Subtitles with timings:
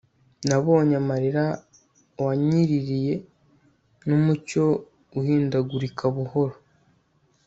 [0.47, 1.45] nabonye amarira
[2.23, 3.13] wanyiririye,
[4.07, 4.65] numucyo
[5.19, 6.55] uhindagurika buhoro